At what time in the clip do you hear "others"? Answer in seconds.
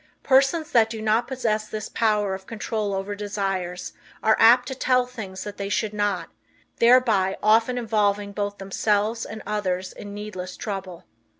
9.45-9.93